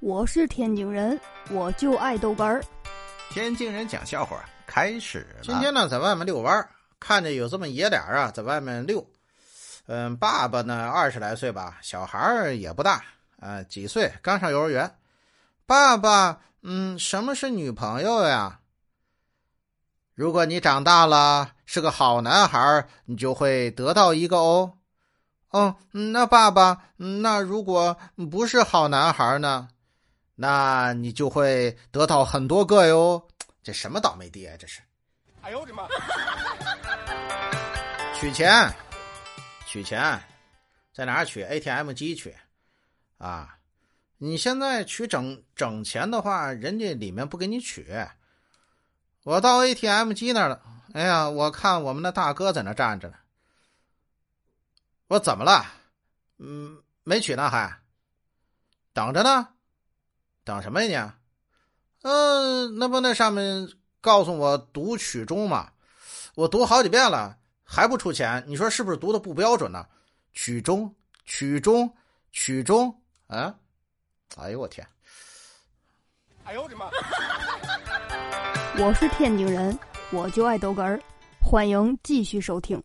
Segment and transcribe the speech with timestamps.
[0.00, 1.20] 我是天津人，
[1.50, 2.62] 我就爱豆干儿。
[3.30, 5.40] 天津人讲笑话开始了。
[5.42, 9.04] 今天呢，在外面遛弯儿，看见有这么爷俩啊，在外面遛。
[9.86, 13.02] 嗯，爸爸呢二十来岁吧，小孩儿也不大，
[13.40, 14.94] 呃，几岁，刚上幼儿园。
[15.66, 18.60] 爸爸，嗯，什么是女朋友呀？
[20.14, 24.74] 如果你长大了是个好男孩，你就会得到一个哦。
[25.50, 27.96] 哦，那爸爸，那如果
[28.30, 29.68] 不是好男孩呢？
[30.40, 33.28] 那你就会得到很多个哟。
[33.60, 34.56] 这什么倒霉爹？
[34.56, 34.80] 这是！
[35.42, 35.88] 哎呦我的妈！
[38.14, 38.72] 取钱，
[39.66, 40.22] 取钱，
[40.94, 42.32] 在哪儿取？ATM 机取。
[43.18, 43.58] 啊，
[44.16, 47.92] 你现在取整整钱的话，人家里面不给你取。
[49.24, 50.62] 我到 ATM 机那儿了。
[50.94, 53.16] 哎呀，我看我们的大哥在那站着呢。
[55.08, 55.66] 我怎么了？
[56.38, 57.80] 嗯，没取呢，还
[58.92, 59.48] 等着呢。
[60.48, 61.14] 等什么呀
[62.00, 62.08] 你？
[62.08, 63.68] 嗯，那不那上面
[64.00, 65.70] 告诉我读曲中嘛？
[66.34, 69.86] 我读好几遍了，还不出钱，你说是不是读的不标准呢？
[70.32, 70.90] 曲中，
[71.26, 71.94] 曲中，
[72.32, 73.54] 曲中啊！
[74.38, 74.86] 哎呦我天！
[76.44, 76.88] 哎呦我的妈！
[78.78, 79.78] 我是天津人，
[80.10, 80.98] 我就爱逗哏儿，
[81.42, 82.82] 欢迎继续收听。